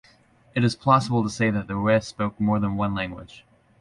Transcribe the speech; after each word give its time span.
It 0.55 0.63
is 0.63 0.75
plausible 0.75 1.21
to 1.21 1.29
say 1.29 1.51
that 1.51 1.67
the 1.67 1.75
Yue 1.79 2.01
spoke 2.01 2.39
more 2.39 2.59
than 2.59 2.75
one 2.75 2.95
language. 2.95 3.45